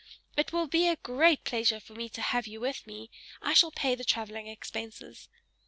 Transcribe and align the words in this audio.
It 0.35 0.51
will 0.51 0.65
be 0.65 0.87
a 0.87 0.95
great 0.95 1.43
pleasure 1.43 1.79
for 1.79 1.93
me 1.93 2.09
to 2.09 2.23
have 2.23 2.47
you 2.47 2.59
with 2.59 2.87
me; 2.87 3.11
I 3.39 3.53
shall 3.53 3.69
pay 3.69 3.93
the 3.93 4.03
travelling 4.03 4.47
expenses!" 4.47 5.29